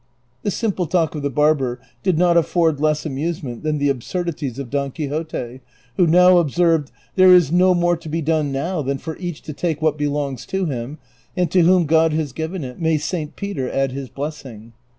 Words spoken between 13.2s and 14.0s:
Peter add